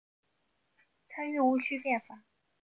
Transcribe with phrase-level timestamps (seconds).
[1.09, 2.23] 参与戊戌变法。